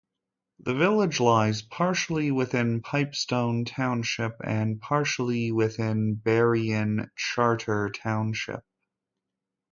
[0.61, 8.63] The village lies partially within Pipestone Township and partially within Berrien Charter Township.